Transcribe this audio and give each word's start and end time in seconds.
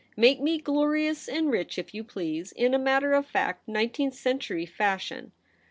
Make 0.17 0.41
me 0.41 0.57
glorious 0.57 1.27
and 1.27 1.51
rich 1.51 1.77
if 1.77 1.93
you 1.93 2.03
please, 2.03 2.51
in 2.53 2.73
a 2.73 2.79
matter 2.79 3.13
of 3.13 3.27
fact 3.27 3.67
nineteenth 3.67 4.15
century 4.15 4.65
fashion. 4.65 5.31